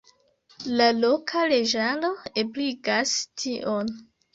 [0.79, 2.13] La loka leĝaro
[2.47, 3.99] ebligas tion.